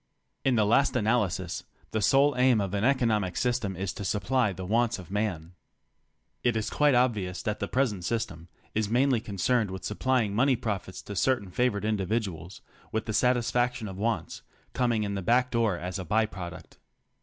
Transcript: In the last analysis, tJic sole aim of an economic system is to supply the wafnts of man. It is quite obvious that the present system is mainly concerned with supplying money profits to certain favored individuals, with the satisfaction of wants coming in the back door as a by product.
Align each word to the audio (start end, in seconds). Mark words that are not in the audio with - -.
In 0.43 0.55
the 0.55 0.65
last 0.65 0.95
analysis, 0.95 1.63
tJic 1.93 2.03
sole 2.03 2.35
aim 2.35 2.59
of 2.59 2.73
an 2.73 2.83
economic 2.83 3.37
system 3.37 3.75
is 3.75 3.93
to 3.93 4.03
supply 4.03 4.51
the 4.51 4.65
wafnts 4.65 4.97
of 4.97 5.11
man. 5.11 5.53
It 6.43 6.55
is 6.57 6.71
quite 6.71 6.95
obvious 6.95 7.43
that 7.43 7.59
the 7.59 7.67
present 7.67 8.03
system 8.03 8.47
is 8.73 8.89
mainly 8.89 9.19
concerned 9.21 9.69
with 9.69 9.85
supplying 9.85 10.33
money 10.33 10.55
profits 10.55 11.03
to 11.03 11.15
certain 11.15 11.51
favored 11.51 11.85
individuals, 11.85 12.61
with 12.91 13.05
the 13.05 13.13
satisfaction 13.13 13.87
of 13.87 13.95
wants 13.99 14.41
coming 14.73 15.03
in 15.03 15.13
the 15.13 15.21
back 15.21 15.51
door 15.51 15.77
as 15.77 15.99
a 15.99 16.03
by 16.03 16.25
product. 16.25 16.79